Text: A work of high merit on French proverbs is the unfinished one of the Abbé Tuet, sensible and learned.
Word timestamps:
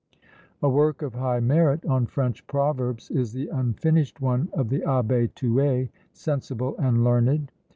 A 0.63 0.67
work 0.67 1.03
of 1.03 1.13
high 1.13 1.41
merit 1.41 1.85
on 1.85 2.07
French 2.07 2.47
proverbs 2.47 3.11
is 3.11 3.33
the 3.33 3.49
unfinished 3.49 4.19
one 4.19 4.49
of 4.51 4.69
the 4.69 4.79
Abbé 4.79 5.31
Tuet, 5.35 5.89
sensible 6.11 6.75
and 6.79 7.03
learned. 7.03 7.51